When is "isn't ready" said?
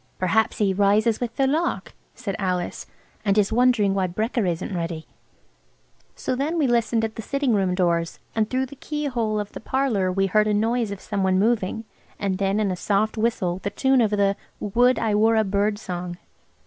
4.47-5.05